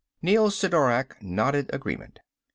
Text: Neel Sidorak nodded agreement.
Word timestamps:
Neel 0.23 0.49
Sidorak 0.49 1.21
nodded 1.21 1.69
agreement. 1.71 2.21